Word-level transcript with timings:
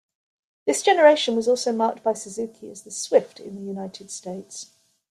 This 0.65 0.81
generation 0.81 1.35
was 1.35 1.47
also 1.47 1.71
marketed 1.71 2.03
by 2.03 2.13
Suzuki 2.13 2.71
as 2.71 2.81
the 2.81 2.89
"Swift" 2.89 3.39
in 3.39 3.55
the 3.55 3.61
United 3.61 4.09
States. 4.09 4.71